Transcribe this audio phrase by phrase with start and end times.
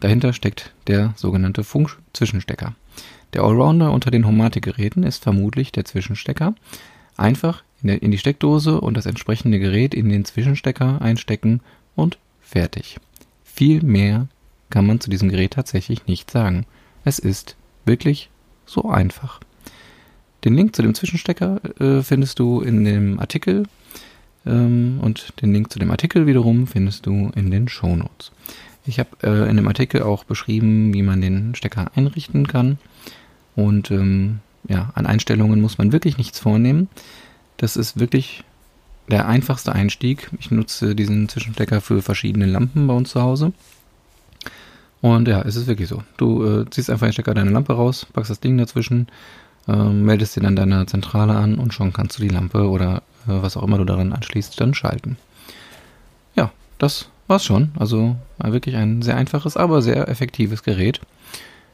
[0.00, 2.74] Dahinter steckt der sogenannte Funk-Zwischenstecker.
[3.32, 6.54] Der Allrounder unter den Homematic-Geräten ist vermutlich der Zwischenstecker.
[7.16, 11.60] Einfach in, die Steckdose und das entsprechende Gerät in den Zwischenstecker einstecken
[11.94, 12.98] und fertig.
[13.44, 14.28] Viel mehr
[14.70, 16.66] kann man zu diesem Gerät tatsächlich nicht sagen.
[17.04, 18.30] Es ist wirklich
[18.66, 19.40] so einfach.
[20.44, 23.64] Den Link zu dem Zwischenstecker äh, findest du in dem Artikel
[24.44, 28.32] ähm, und den Link zu dem Artikel wiederum findest du in den Show Notes.
[28.86, 32.78] Ich habe äh, in dem Artikel auch beschrieben, wie man den Stecker einrichten kann.
[33.54, 36.88] Und ähm, ja, an Einstellungen muss man wirklich nichts vornehmen.
[37.56, 38.44] Das ist wirklich
[39.08, 40.30] der einfachste Einstieg.
[40.38, 43.52] Ich nutze diesen Zwischenstecker für verschiedene Lampen bei uns zu Hause.
[45.00, 46.02] Und ja, es ist wirklich so.
[46.16, 49.08] Du äh, ziehst einfach den Stecker deine Lampe raus, packst das Ding dazwischen,
[49.68, 53.42] äh, meldest den an deiner Zentrale an und schon kannst du die Lampe oder äh,
[53.42, 55.16] was auch immer du daran anschließt, dann schalten.
[56.34, 57.70] Ja, das war's schon.
[57.78, 61.00] Also war wirklich ein sehr einfaches, aber sehr effektives Gerät.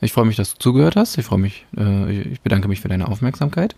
[0.00, 1.16] Ich freue mich, dass du zugehört hast.
[1.18, 3.74] Ich freue mich, äh, ich bedanke mich für deine Aufmerksamkeit.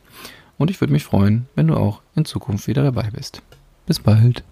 [0.59, 3.43] Und ich würde mich freuen, wenn du auch in Zukunft wieder dabei bist.
[3.87, 4.43] Bis bald.